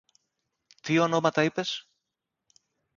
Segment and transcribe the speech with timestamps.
[0.81, 1.89] Τι ονόματα είπες;